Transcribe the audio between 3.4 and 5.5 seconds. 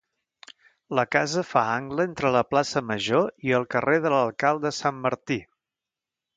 i el carrer de l'Alcalde Santmartí.